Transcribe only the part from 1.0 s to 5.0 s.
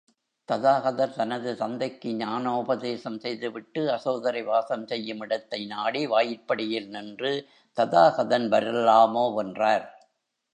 தனது தந்தைக்கு ஞானோபதேசம் செய்துவிட்டு அசோதரை வாசம்